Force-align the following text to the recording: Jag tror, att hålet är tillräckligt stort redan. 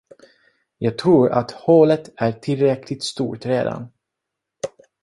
Jag 0.77 0.97
tror, 0.97 1.31
att 1.31 1.51
hålet 1.51 2.13
är 2.17 2.31
tillräckligt 2.31 3.03
stort 3.03 3.45
redan. 3.45 3.87